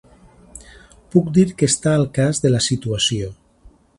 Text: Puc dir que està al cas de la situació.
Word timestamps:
Puc 1.15 1.29
dir 1.35 1.43
que 1.59 1.69
està 1.73 1.95
al 1.97 2.07
cas 2.17 2.43
de 2.47 2.53
la 2.57 2.65
situació. 2.71 3.31